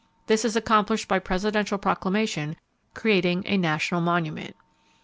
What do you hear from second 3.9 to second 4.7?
monument."